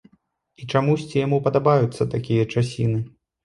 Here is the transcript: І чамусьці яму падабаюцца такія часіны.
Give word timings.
І 0.63 0.69
чамусьці 0.73 1.21
яму 1.25 1.41
падабаюцца 1.49 2.11
такія 2.17 2.51
часіны. 2.53 3.01